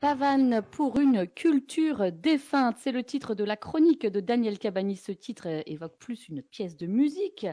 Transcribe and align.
Pavane 0.00 0.62
pour 0.76 1.00
une 1.00 1.26
culture 1.26 2.12
défunte, 2.12 2.76
c'est 2.76 2.92
le 2.92 3.02
titre 3.02 3.34
de 3.34 3.42
la 3.42 3.56
chronique 3.56 4.06
de 4.06 4.20
Daniel 4.20 4.56
Cabani. 4.56 4.94
Ce 4.94 5.10
titre 5.10 5.48
évoque 5.66 5.98
plus 5.98 6.28
une 6.28 6.40
pièce 6.40 6.76
de 6.76 6.86
musique 6.86 7.48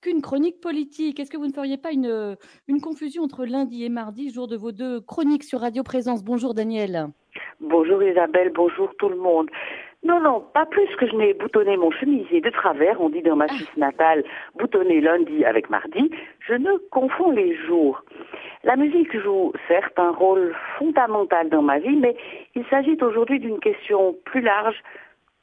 qu'une 0.00 0.20
chronique 0.20 0.60
politique. 0.60 1.20
Est-ce 1.20 1.30
que 1.30 1.36
vous 1.36 1.46
ne 1.46 1.52
feriez 1.52 1.76
pas 1.76 1.92
une, 1.92 2.36
une 2.66 2.80
confusion 2.80 3.22
entre 3.22 3.46
lundi 3.46 3.84
et 3.84 3.88
mardi, 3.88 4.30
jour 4.30 4.48
de 4.48 4.56
vos 4.56 4.72
deux 4.72 5.00
chroniques 5.00 5.44
sur 5.44 5.60
Radio 5.60 5.84
Présence? 5.84 6.24
Bonjour 6.24 6.54
Daniel. 6.54 7.06
Bonjour 7.60 8.02
Isabelle, 8.02 8.50
bonjour 8.52 8.90
tout 8.98 9.08
le 9.08 9.16
monde. 9.16 9.48
Non, 10.02 10.20
non, 10.20 10.44
pas 10.54 10.66
plus 10.66 10.88
que 10.98 11.06
je 11.06 11.14
n'ai 11.14 11.34
boutonné 11.34 11.76
mon 11.76 11.90
chemisier 11.90 12.40
de 12.40 12.50
travers, 12.50 13.00
on 13.00 13.10
dit 13.10 13.22
dans 13.22 13.36
ma 13.36 13.48
Suisse 13.48 13.76
natale, 13.76 14.24
boutonné 14.56 15.00
lundi 15.00 15.44
avec 15.44 15.70
mardi, 15.70 16.10
je 16.40 16.54
ne 16.54 16.78
confonds 16.90 17.30
les 17.30 17.56
jours. 17.66 18.04
La 18.62 18.76
musique 18.76 19.16
joue 19.20 19.52
certes 19.68 19.98
un 19.98 20.10
rôle 20.10 20.54
fondamental 20.78 21.48
dans 21.48 21.62
ma 21.62 21.78
vie, 21.78 21.96
mais 21.96 22.16
il 22.54 22.64
s'agit 22.66 22.96
aujourd'hui 23.00 23.40
d'une 23.40 23.60
question 23.60 24.14
plus 24.24 24.40
large, 24.40 24.76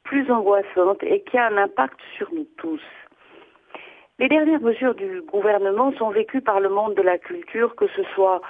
plus 0.04 0.30
angoissante 0.30 1.02
et 1.02 1.22
qui 1.22 1.38
a 1.38 1.46
un 1.46 1.56
impact 1.56 1.98
sur 2.16 2.32
nous 2.32 2.46
tous. 2.56 2.82
Les 4.18 4.28
dernières 4.28 4.60
mesures 4.60 4.94
du 4.94 5.22
gouvernement 5.22 5.92
sont 5.92 6.10
vécues 6.10 6.40
par 6.40 6.60
le 6.60 6.68
monde 6.68 6.94
de 6.94 7.02
la 7.02 7.18
culture, 7.18 7.74
que 7.74 7.88
ce 7.88 8.04
soit 8.14 8.40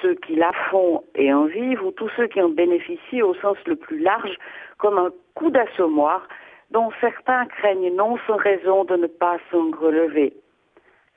ceux 0.00 0.14
qui 0.14 0.36
la 0.36 0.52
font 0.70 1.04
et 1.14 1.32
en 1.34 1.44
vivent 1.44 1.82
ou 1.82 1.90
tous 1.90 2.08
ceux 2.16 2.28
qui 2.28 2.40
en 2.40 2.48
bénéficient 2.48 3.22
au 3.22 3.34
sens 3.34 3.58
le 3.66 3.76
plus 3.76 3.98
large 3.98 4.36
comme 4.78 4.98
un 4.98 5.10
coup 5.34 5.50
d'assommoir 5.50 6.26
dont 6.70 6.90
certains 7.00 7.44
craignent 7.46 7.94
non 7.94 8.16
sans 8.26 8.36
raison 8.36 8.84
de 8.84 8.96
ne 8.96 9.06
pas 9.06 9.36
s'en 9.50 9.70
relever. 9.70 10.32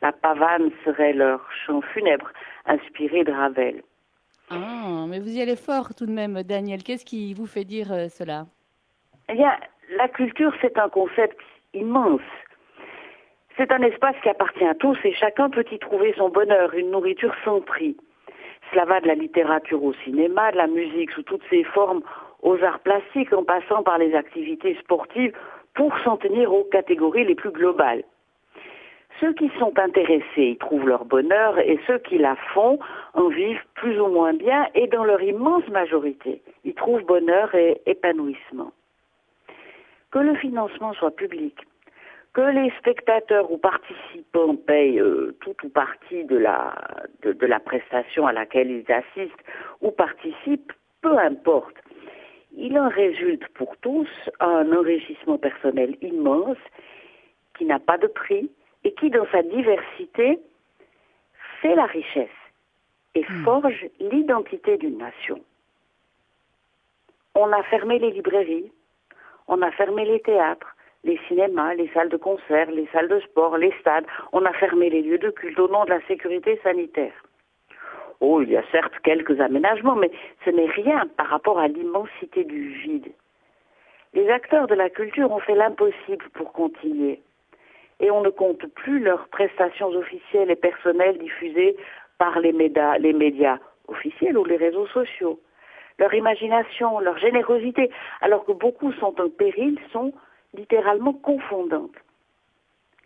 La 0.01 0.11
pavane 0.11 0.71
serait 0.83 1.13
leur 1.13 1.39
chant 1.65 1.81
funèbre 1.81 2.29
inspiré 2.65 3.23
de 3.23 3.31
Ravel. 3.31 3.81
Ah, 4.49 5.05
mais 5.07 5.19
vous 5.19 5.35
y 5.35 5.41
allez 5.41 5.55
fort 5.55 5.95
tout 5.95 6.05
de 6.05 6.11
même, 6.11 6.43
Daniel. 6.43 6.83
Qu'est-ce 6.83 7.05
qui 7.05 7.33
vous 7.33 7.47
fait 7.47 7.63
dire 7.63 7.91
euh, 7.91 8.07
cela? 8.09 8.45
Eh 9.29 9.33
bien, 9.33 9.53
la 9.97 10.07
culture, 10.07 10.53
c'est 10.61 10.77
un 10.77 10.89
concept 10.89 11.39
immense. 11.73 12.21
C'est 13.57 13.71
un 13.71 13.81
espace 13.81 14.15
qui 14.21 14.29
appartient 14.29 14.65
à 14.65 14.75
tous 14.75 14.97
et 15.03 15.13
chacun 15.13 15.49
peut 15.49 15.65
y 15.71 15.79
trouver 15.79 16.13
son 16.17 16.29
bonheur, 16.29 16.73
une 16.73 16.91
nourriture 16.91 17.33
sans 17.43 17.61
prix. 17.61 17.95
Cela 18.71 18.85
va 18.85 18.99
de 18.99 19.07
la 19.07 19.15
littérature 19.15 19.83
au 19.83 19.93
cinéma, 20.03 20.51
de 20.51 20.57
la 20.57 20.67
musique 20.67 21.11
sous 21.11 21.23
toutes 21.23 21.43
ses 21.49 21.63
formes, 21.63 22.01
aux 22.41 22.61
arts 22.63 22.79
plastiques 22.79 23.33
en 23.33 23.43
passant 23.43 23.81
par 23.83 23.97
les 23.97 24.13
activités 24.13 24.75
sportives 24.75 25.33
pour 25.73 25.97
s'en 25.99 26.17
tenir 26.17 26.53
aux 26.53 26.65
catégories 26.65 27.25
les 27.25 27.35
plus 27.35 27.51
globales. 27.51 28.03
Ceux 29.19 29.33
qui 29.33 29.49
sont 29.59 29.77
intéressés 29.79 30.23
y 30.37 30.57
trouvent 30.57 30.87
leur 30.87 31.05
bonheur 31.05 31.57
et 31.59 31.79
ceux 31.87 31.99
qui 31.99 32.17
la 32.17 32.35
font 32.53 32.79
en 33.13 33.29
vivent 33.29 33.63
plus 33.75 33.99
ou 33.99 34.07
moins 34.07 34.33
bien 34.33 34.67
et 34.75 34.87
dans 34.87 35.05
leur 35.05 35.21
immense 35.21 35.67
majorité 35.69 36.41
y 36.65 36.73
trouvent 36.73 37.05
bonheur 37.05 37.53
et 37.55 37.81
épanouissement. 37.85 38.71
Que 40.11 40.19
le 40.19 40.35
financement 40.35 40.93
soit 40.93 41.15
public, 41.15 41.55
que 42.33 42.41
les 42.41 42.69
spectateurs 42.79 43.49
ou 43.51 43.57
participants 43.57 44.55
payent 44.55 44.99
euh, 44.99 45.35
tout 45.39 45.55
ou 45.63 45.69
partie 45.69 46.25
de 46.25 46.37
la, 46.37 46.75
de, 47.23 47.45
la 47.45 47.59
prestation 47.59 48.27
à 48.27 48.33
laquelle 48.33 48.69
ils 48.69 48.91
assistent 48.91 49.45
ou 49.81 49.91
participent, 49.91 50.73
peu 51.01 51.17
importe. 51.17 51.75
Il 52.57 52.77
en 52.77 52.89
résulte 52.89 53.47
pour 53.49 53.77
tous 53.77 54.09
un 54.41 54.71
enrichissement 54.73 55.37
personnel 55.37 55.95
immense 56.01 56.57
qui 57.57 57.65
n'a 57.65 57.79
pas 57.79 57.97
de 57.97 58.07
prix 58.07 58.49
et 58.85 58.93
qui, 58.93 59.09
dans 59.09 59.25
sa 59.31 59.41
diversité, 59.41 60.39
fait 61.61 61.75
la 61.75 61.85
richesse 61.85 62.29
et 63.15 63.25
hmm. 63.27 63.43
forge 63.43 63.87
l'identité 63.99 64.77
d'une 64.77 64.99
nation. 64.99 65.41
On 67.33 67.51
a 67.51 67.63
fermé 67.63 67.99
les 67.99 68.11
librairies, 68.11 68.71
on 69.47 69.61
a 69.61 69.71
fermé 69.71 70.05
les 70.05 70.21
théâtres, 70.21 70.75
les 71.03 71.19
cinémas, 71.27 71.73
les 71.73 71.89
salles 71.89 72.09
de 72.09 72.17
concert, 72.17 72.69
les 72.71 72.87
salles 72.93 73.07
de 73.07 73.19
sport, 73.21 73.57
les 73.57 73.73
stades. 73.79 74.05
On 74.31 74.45
a 74.45 74.53
fermé 74.53 74.89
les 74.89 75.01
lieux 75.01 75.17
de 75.17 75.31
culte 75.31 75.59
au 75.59 75.67
nom 75.67 75.85
de 75.85 75.89
la 75.89 76.01
sécurité 76.07 76.59
sanitaire. 76.63 77.13
Oh, 78.21 78.41
il 78.41 78.49
y 78.49 78.57
a 78.57 78.63
certes 78.71 78.97
quelques 79.03 79.39
aménagements, 79.39 79.95
mais 79.95 80.11
ce 80.45 80.51
n'est 80.51 80.69
rien 80.69 81.05
par 81.17 81.27
rapport 81.27 81.59
à 81.59 81.67
l'immensité 81.67 82.43
du 82.43 82.69
vide. 82.69 83.11
Les 84.13 84.29
acteurs 84.29 84.67
de 84.67 84.75
la 84.75 84.89
culture 84.89 85.31
ont 85.31 85.39
fait 85.39 85.55
l'impossible 85.55 86.25
pour 86.33 86.53
continuer. 86.53 87.21
Et 88.05 88.11
on 88.11 88.21
ne 88.21 88.29
compte 88.29 88.67
plus 88.75 88.99
leurs 88.99 89.27
prestations 89.29 89.87
officielles 89.87 90.51
et 90.51 90.55
personnelles 90.55 91.17
diffusées 91.17 91.75
par 92.19 92.39
les 92.39 92.53
médias, 92.53 93.57
officiels 93.87 94.37
ou 94.37 94.45
les 94.45 94.57
réseaux 94.57 94.85
sociaux. 94.85 95.39
Leur 95.97 96.13
imagination, 96.13 96.99
leur 96.99 97.17
générosité, 97.17 97.89
alors 98.21 98.45
que 98.45 98.51
beaucoup 98.51 98.93
sont 98.93 99.19
en 99.19 99.29
péril, 99.29 99.79
sont 99.91 100.13
littéralement 100.53 101.13
confondantes. 101.13 101.97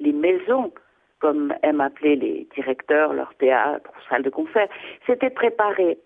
Les 0.01 0.11
maisons, 0.11 0.73
comme 1.19 1.53
aiment 1.63 1.79
appeler 1.79 2.17
les 2.17 2.47
directeurs, 2.53 3.13
leurs 3.13 3.33
théâtres 3.35 3.93
salles 4.09 4.23
de 4.23 4.29
concert, 4.29 4.67
s'étaient 5.05 5.29
préparées, 5.29 5.97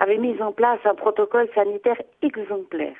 avaient 0.00 0.18
mis 0.18 0.42
en 0.42 0.50
place 0.50 0.80
un 0.84 0.96
protocole 0.96 1.48
sanitaire 1.54 2.02
exemplaire. 2.22 2.96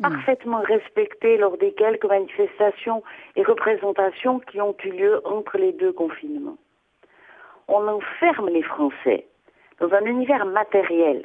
Parfaitement 0.00 0.60
respecté 0.60 1.36
lors 1.36 1.56
des 1.58 1.72
quelques 1.72 2.04
manifestations 2.04 3.02
et 3.36 3.42
représentations 3.42 4.40
qui 4.40 4.60
ont 4.60 4.74
eu 4.84 4.90
lieu 4.90 5.20
entre 5.26 5.58
les 5.58 5.72
deux 5.72 5.92
confinements. 5.92 6.58
On 7.68 7.86
enferme 7.86 8.48
les 8.48 8.62
Français 8.62 9.26
dans 9.80 9.92
un 9.92 10.04
univers 10.04 10.44
matériel, 10.46 11.24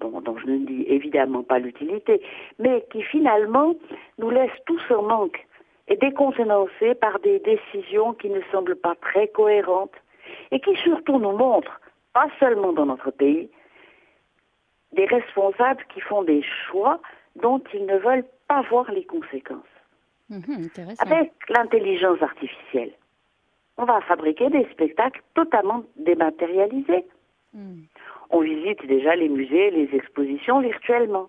dont, 0.00 0.22
je 0.38 0.46
ne 0.46 0.64
dis 0.64 0.84
évidemment 0.88 1.42
pas 1.42 1.58
l'utilité, 1.58 2.22
mais 2.58 2.84
qui 2.90 3.02
finalement 3.02 3.74
nous 4.18 4.30
laisse 4.30 4.52
tous 4.66 4.82
en 4.90 5.02
manque 5.02 5.46
et 5.88 5.96
décontenancé 5.96 6.94
par 6.94 7.18
des 7.20 7.40
décisions 7.40 8.14
qui 8.14 8.30
ne 8.30 8.40
semblent 8.52 8.76
pas 8.76 8.94
très 8.94 9.28
cohérentes 9.28 9.96
et 10.50 10.60
qui 10.60 10.74
surtout 10.76 11.18
nous 11.18 11.32
montrent, 11.32 11.80
pas 12.12 12.28
seulement 12.38 12.72
dans 12.72 12.86
notre 12.86 13.10
pays, 13.10 13.50
des 14.92 15.04
responsables 15.04 15.84
qui 15.92 16.00
font 16.00 16.22
des 16.22 16.42
choix 16.42 17.00
dont 17.36 17.62
ils 17.74 17.86
ne 17.86 17.96
veulent 17.98 18.24
pas 18.48 18.62
voir 18.62 18.90
les 18.92 19.04
conséquences. 19.04 19.58
Mhm, 20.28 20.68
Avec 21.00 21.32
l'intelligence 21.48 22.22
artificielle, 22.22 22.92
on 23.78 23.84
va 23.84 24.00
fabriquer 24.02 24.48
des 24.50 24.64
spectacles 24.70 25.22
totalement 25.34 25.82
dématérialisés. 25.96 27.04
Mhm. 27.54 27.84
On 28.30 28.40
visite 28.40 28.86
déjà 28.86 29.16
les 29.16 29.28
musées, 29.28 29.70
les 29.70 29.88
expositions 29.92 30.60
virtuellement. 30.60 31.28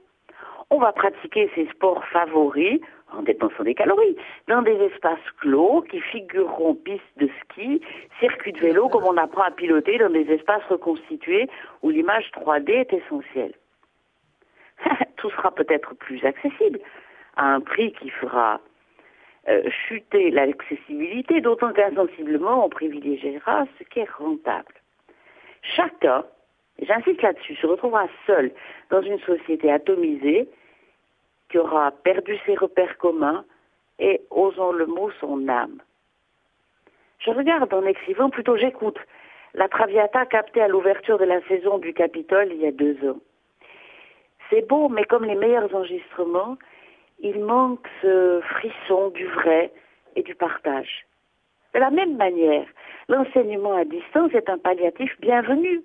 On 0.70 0.78
va 0.78 0.92
pratiquer 0.94 1.50
ses 1.56 1.68
sports 1.68 2.04
favoris 2.06 2.80
en 3.14 3.24
dépensant 3.24 3.64
des 3.64 3.74
calories, 3.76 4.16
dans 4.48 4.62
des 4.62 4.76
espaces 4.76 5.20
clos 5.40 5.82
qui 5.90 6.00
figureront 6.00 6.76
pistes 6.76 7.04
de 7.18 7.30
ski, 7.42 7.82
circuits 8.20 8.54
de 8.54 8.60
vélo 8.60 8.88
comme 8.88 9.04
on 9.04 9.18
apprend 9.18 9.42
à 9.44 9.52
piloter 9.52 9.98
dans 9.98 10.10
des 10.10 10.30
espaces 10.32 10.64
reconstitués 10.70 11.50
où 11.82 11.90
l'image 11.90 12.30
3D 12.32 12.70
est 12.72 12.94
essentielle. 12.94 13.54
Tout 15.22 15.30
sera 15.30 15.52
peut-être 15.52 15.94
plus 15.94 16.26
accessible, 16.26 16.80
à 17.38 17.54
un 17.54 17.62
prix 17.62 17.94
qui 17.94 18.10
fera 18.10 18.60
euh, 19.48 19.70
chuter 19.70 20.32
l'accessibilité, 20.32 21.42
d'autant 21.42 21.74
qu'insensiblement 21.74 22.66
on 22.66 22.70
privilégiera 22.70 23.66
ce 23.78 23.84
qui 23.84 24.00
est 24.00 24.10
rentable. 24.10 24.74
Chacun, 25.62 26.26
j'insiste 26.82 27.22
là-dessus, 27.22 27.56
se 27.56 27.68
retrouvera 27.68 28.08
seul 28.26 28.52
dans 28.90 29.04
une 29.04 29.20
société 29.20 29.72
atomisée 29.72 30.50
qui 31.50 31.60
aura 31.60 31.92
perdu 31.92 32.36
ses 32.48 32.56
repères 32.56 32.98
communs 32.98 33.46
et, 34.00 34.22
osons 34.32 34.72
le 34.72 34.88
mot, 34.88 35.12
son 35.20 35.48
âme. 35.48 35.82
Je 37.20 37.30
regarde 37.30 37.72
en 37.76 37.86
écrivant, 37.86 38.32
plutôt 38.32 38.58
j'écoute, 38.58 38.98
la 39.54 39.68
Traviata 39.68 40.26
captée 40.26 40.62
à 40.62 40.68
l'ouverture 40.68 41.20
de 41.20 41.26
la 41.26 41.42
saison 41.48 41.78
du 41.78 41.94
Capitole 41.94 42.50
il 42.52 42.62
y 42.62 42.66
a 42.66 42.72
deux 42.72 42.98
ans. 43.08 43.20
C'est 44.52 44.68
beau, 44.68 44.90
mais 44.90 45.06
comme 45.06 45.24
les 45.24 45.36
meilleurs 45.36 45.74
enregistrements, 45.74 46.58
il 47.20 47.40
manque 47.40 47.88
ce 48.02 48.42
frisson 48.42 49.10
du 49.12 49.26
vrai 49.28 49.72
et 50.18 50.24
du 50.24 50.36
partage. 50.36 51.06
De 51.74 51.80
la 51.80 51.90
même 51.90 52.18
manière, 52.18 52.68
l'enseignement 53.08 53.76
à 53.76 53.86
distance 53.86 54.34
est 54.34 54.50
un 54.50 54.58
palliatif 54.58 55.16
bienvenu, 55.22 55.82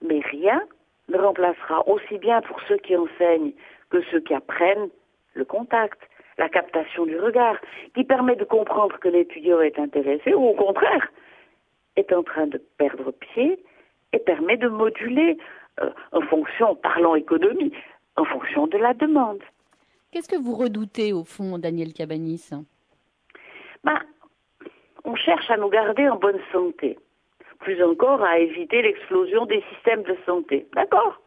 mais 0.00 0.20
rien 0.20 0.62
ne 1.08 1.18
remplacera 1.18 1.86
aussi 1.88 2.18
bien 2.18 2.40
pour 2.42 2.60
ceux 2.68 2.76
qui 2.78 2.96
enseignent 2.96 3.52
que 3.90 4.00
ceux 4.12 4.20
qui 4.20 4.32
apprennent 4.32 4.88
le 5.34 5.44
contact, 5.44 5.98
la 6.38 6.48
captation 6.48 7.04
du 7.04 7.18
regard, 7.18 7.56
qui 7.94 8.04
permet 8.04 8.36
de 8.36 8.44
comprendre 8.44 8.96
que 9.00 9.08
l'étudiant 9.08 9.60
est 9.60 9.78
intéressé 9.78 10.34
ou 10.34 10.46
au 10.46 10.54
contraire 10.54 11.10
est 11.96 12.12
en 12.12 12.22
train 12.22 12.46
de 12.46 12.58
perdre 12.78 13.10
pied 13.10 13.58
et 14.12 14.18
permet 14.18 14.56
de 14.56 14.68
moduler 14.68 15.36
euh, 15.80 15.90
en 16.12 16.20
fonction, 16.22 16.74
parlant 16.76 17.14
économie, 17.14 17.72
en 18.16 18.24
fonction 18.24 18.66
de 18.66 18.78
la 18.78 18.94
demande. 18.94 19.42
Qu'est-ce 20.10 20.28
que 20.28 20.36
vous 20.36 20.54
redoutez 20.54 21.12
au 21.12 21.24
fond, 21.24 21.58
Daniel 21.58 21.94
Cabanis 21.94 22.50
ben, 23.82 23.98
On 25.04 25.14
cherche 25.14 25.50
à 25.50 25.56
nous 25.56 25.70
garder 25.70 26.08
en 26.08 26.16
bonne 26.16 26.40
santé, 26.52 26.98
plus 27.60 27.82
encore 27.82 28.22
à 28.22 28.38
éviter 28.38 28.82
l'explosion 28.82 29.46
des 29.46 29.62
systèmes 29.72 30.02
de 30.02 30.16
santé. 30.26 30.66
D'accord? 30.74 31.22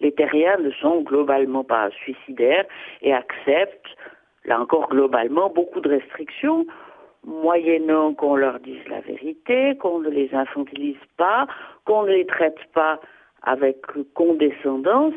Les 0.00 0.12
terriens 0.12 0.58
ne 0.58 0.70
sont 0.72 1.00
globalement 1.00 1.64
pas 1.64 1.90
suicidaires 1.90 2.66
et 3.00 3.14
acceptent, 3.14 3.96
là 4.44 4.60
encore 4.60 4.88
globalement, 4.90 5.48
beaucoup 5.48 5.80
de 5.80 5.88
restrictions, 5.88 6.66
moyennant 7.24 8.12
qu'on 8.12 8.36
leur 8.36 8.60
dise 8.60 8.86
la 8.88 9.00
vérité, 9.00 9.76
qu'on 9.78 10.00
ne 10.00 10.10
les 10.10 10.34
infantilise 10.34 11.02
pas, 11.16 11.46
qu'on 11.86 12.02
ne 12.02 12.10
les 12.10 12.26
traite 12.26 12.58
pas 12.74 13.00
avec 13.44 13.78
condescendance, 14.14 15.14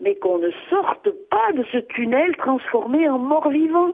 mais 0.00 0.16
qu'on 0.16 0.38
ne 0.38 0.50
sorte 0.68 1.08
pas 1.30 1.52
de 1.52 1.64
ce 1.72 1.78
tunnel 1.78 2.36
transformé 2.36 3.08
en 3.08 3.18
mort-vivant, 3.18 3.92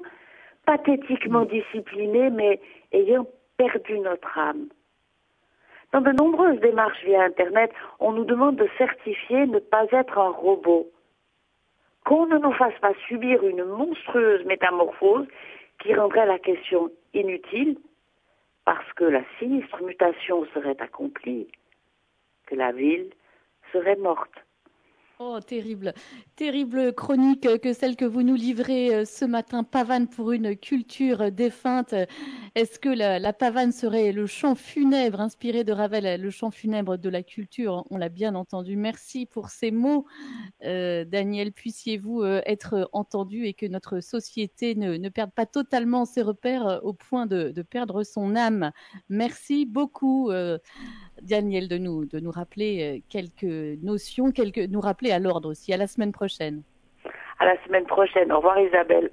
pathétiquement 0.67 1.45
discipliné, 1.45 2.31
mais 2.31 2.61
ayant 2.93 3.27
perdu 3.57 3.99
notre 4.01 4.39
âme. 4.39 4.69
Dans 5.93 6.01
de 6.01 6.13
nombreuses 6.13 6.61
démarches 6.61 7.03
via 7.05 7.23
Internet, 7.23 7.71
on 7.99 8.13
nous 8.13 8.25
demande 8.25 8.57
de 8.57 8.69
certifier 8.77 9.47
ne 9.47 9.59
pas 9.59 9.87
être 9.93 10.19
un 10.19 10.31
robot. 10.31 10.91
Qu'on 12.05 12.27
ne 12.27 12.39
nous 12.39 12.53
fasse 12.53 12.79
pas 12.81 12.93
subir 13.07 13.43
une 13.47 13.65
monstrueuse 13.65 14.45
métamorphose 14.45 15.27
qui 15.81 15.95
rendrait 15.95 16.27
la 16.27 16.39
question 16.39 16.91
inutile 17.15 17.79
parce 18.65 18.93
que 18.95 19.05
la 19.05 19.23
sinistre 19.39 19.83
mutation 19.83 20.45
serait 20.53 20.77
accomplie, 20.79 21.49
que 22.47 22.55
la 22.55 22.73
ville 22.73 23.09
serait 23.73 23.97
morte. 23.97 24.31
Oh, 25.21 25.41
terrible, 25.45 25.95
terrible 26.37 26.95
chronique 26.95 27.61
que 27.61 27.73
celle 27.73 27.97
que 27.97 28.05
vous 28.05 28.23
nous 28.23 28.37
livrez 28.37 28.95
euh, 28.95 29.05
ce 29.05 29.25
matin, 29.25 29.65
Pavane 29.65 30.07
pour 30.07 30.31
une 30.31 30.55
culture 30.55 31.33
défunte. 31.33 31.93
Est-ce 32.55 32.79
que 32.79 32.89
la, 32.89 33.33
pavane 33.33 33.73
serait 33.73 34.13
le 34.13 34.27
chant 34.27 34.55
funèbre 34.55 35.21
inspiré 35.21 35.65
de 35.65 35.73
Ravel, 35.73 36.21
le 36.21 36.31
chant 36.31 36.53
funèbre 36.53 36.99
de 36.99 37.09
la 37.09 37.25
culture? 37.25 37.85
On 37.91 37.97
l'a 37.97 38.11
bien 38.11 38.37
entendu. 38.37 38.77
Merci 38.77 39.27
pour 39.27 39.49
ces 39.49 39.73
mots, 39.73 40.07
euh, 40.63 41.05
Daniel. 41.05 41.51
Puissiez-vous 41.51 42.23
euh, 42.23 42.41
être 42.47 42.89
entendu 42.93 43.47
et 43.47 43.55
que 43.55 43.67
notre 43.67 43.99
société 43.99 44.77
ne, 44.77 45.09
perde 45.09 45.33
pas 45.33 45.47
totalement 45.47 46.05
ses 46.05 46.23
repères 46.23 46.79
au 46.85 46.93
point 46.93 47.27
de, 47.27 47.51
perdre 47.63 48.05
son 48.05 48.37
âme? 48.37 48.71
Merci 49.09 49.67
beaucoup. 49.67 50.31
Daniel, 51.23 51.69
de 51.69 51.79
nous, 51.79 52.05
de 52.05 52.21
nous 52.21 52.31
rappeler 52.31 52.99
euh, 52.99 53.01
quelques 53.09 53.83
notions, 53.83 54.31
quelques, 54.31 54.59
nous 54.59 54.81
rappeler 54.81 55.11
à 55.11 55.19
l'ordre 55.19 55.51
aussi. 55.51 55.73
À 55.73 55.77
la 55.77 55.87
semaine 55.87 56.13
prochaine. 56.13 56.63
À 57.39 57.45
la 57.45 57.63
semaine 57.65 57.87
prochaine. 57.87 58.33
Au 58.33 58.37
revoir 58.37 58.59
Isabelle. 58.59 59.11